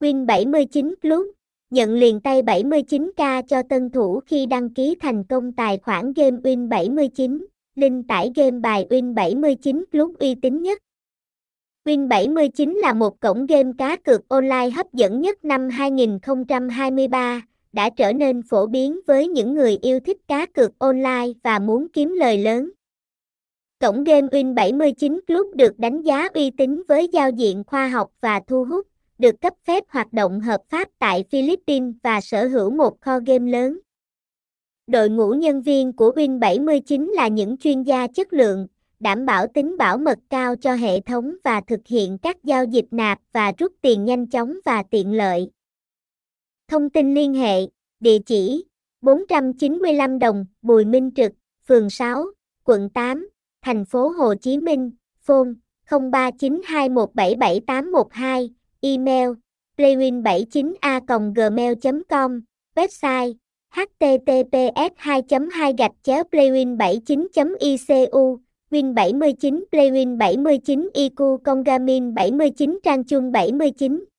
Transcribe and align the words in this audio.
Win 0.00 0.26
79 0.26 0.94
Club, 1.02 1.26
nhận 1.70 1.94
liền 1.94 2.20
tay 2.20 2.42
79k 2.42 3.42
cho 3.42 3.62
tân 3.62 3.90
thủ 3.90 4.20
khi 4.26 4.46
đăng 4.46 4.74
ký 4.74 4.96
thành 5.00 5.24
công 5.24 5.52
tài 5.52 5.78
khoản 5.78 6.12
game 6.12 6.36
Win 6.36 6.68
79, 6.68 7.46
link 7.74 8.08
tải 8.08 8.32
game 8.36 8.60
bài 8.60 8.86
Win 8.90 9.14
79 9.14 9.84
Club 9.92 10.18
uy 10.18 10.34
tín 10.34 10.62
nhất. 10.62 10.82
Win 11.84 12.08
79 12.08 12.74
là 12.74 12.94
một 12.94 13.20
cổng 13.20 13.46
game 13.46 13.72
cá 13.78 13.96
cược 13.96 14.28
online 14.28 14.70
hấp 14.70 14.92
dẫn 14.92 15.20
nhất 15.20 15.44
năm 15.44 15.68
2023, 15.68 17.42
đã 17.72 17.90
trở 17.90 18.12
nên 18.12 18.42
phổ 18.42 18.66
biến 18.66 19.00
với 19.06 19.28
những 19.28 19.54
người 19.54 19.78
yêu 19.82 20.00
thích 20.00 20.18
cá 20.28 20.46
cược 20.46 20.78
online 20.78 21.28
và 21.42 21.58
muốn 21.58 21.86
kiếm 21.92 22.14
lời 22.18 22.38
lớn. 22.38 22.70
Cổng 23.80 24.04
game 24.04 24.26
Win 24.26 24.54
79 24.54 25.20
Club 25.26 25.46
được 25.54 25.78
đánh 25.78 26.02
giá 26.02 26.28
uy 26.34 26.50
tín 26.50 26.82
với 26.88 27.08
giao 27.12 27.30
diện 27.30 27.64
khoa 27.66 27.88
học 27.88 28.10
và 28.20 28.40
thu 28.46 28.64
hút, 28.64 28.86
được 29.18 29.40
cấp 29.40 29.54
phép 29.64 29.84
hoạt 29.88 30.12
động 30.12 30.40
hợp 30.40 30.60
pháp 30.68 30.88
tại 30.98 31.24
Philippines 31.30 31.94
và 32.02 32.20
sở 32.20 32.46
hữu 32.46 32.70
một 32.70 33.00
kho 33.00 33.18
game 33.26 33.52
lớn. 33.52 33.78
Đội 34.86 35.10
ngũ 35.10 35.30
nhân 35.30 35.62
viên 35.62 35.92
của 35.92 36.12
Win 36.16 36.38
79 36.38 37.10
là 37.14 37.28
những 37.28 37.56
chuyên 37.56 37.82
gia 37.82 38.06
chất 38.06 38.32
lượng, 38.32 38.66
đảm 39.00 39.26
bảo 39.26 39.46
tính 39.46 39.76
bảo 39.76 39.98
mật 39.98 40.18
cao 40.30 40.56
cho 40.56 40.74
hệ 40.74 41.00
thống 41.00 41.34
và 41.44 41.60
thực 41.60 41.80
hiện 41.86 42.18
các 42.18 42.44
giao 42.44 42.64
dịch 42.64 42.86
nạp 42.90 43.18
và 43.32 43.52
rút 43.58 43.72
tiền 43.80 44.04
nhanh 44.04 44.26
chóng 44.26 44.56
và 44.64 44.82
tiện 44.90 45.12
lợi. 45.12 45.50
Thông 46.68 46.90
tin 46.90 47.14
liên 47.14 47.34
hệ, 47.34 47.60
địa 48.00 48.18
chỉ 48.26 48.64
495 49.00 50.18
đồng, 50.18 50.46
Bùi 50.62 50.84
Minh 50.84 51.10
Trực, 51.16 51.32
phường 51.68 51.90
6, 51.90 52.24
quận 52.64 52.90
8, 52.90 53.28
thành 53.62 53.84
phố 53.84 54.08
Hồ 54.08 54.34
Chí 54.34 54.58
Minh, 54.58 54.90
phone 55.20 55.50
0392177812, 55.88 58.48
email 58.82 59.34
playwin79a 59.78 61.00
gmail.com, 61.34 62.40
website 62.76 63.34
https 63.74 64.90
2 64.98 65.48
2 65.50 65.72
gạch 65.72 65.92
chéo 66.02 66.22
playwin 66.30 66.78
79 66.78 67.56
icu 67.60 68.38
Win 68.70 68.92
79 68.92 69.64
Playwin 69.72 70.18
79 70.18 70.92
IQ 70.92 71.40
Congamin 71.44 72.12
79 72.12 72.80
Trang 72.84 73.04
Chung 73.04 73.32
79 73.32 74.17